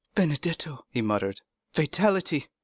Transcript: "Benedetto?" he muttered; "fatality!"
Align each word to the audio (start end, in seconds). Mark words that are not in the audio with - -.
"Benedetto?" 0.15 0.83
he 0.89 1.03
muttered; 1.03 1.41
"fatality!" 1.73 2.47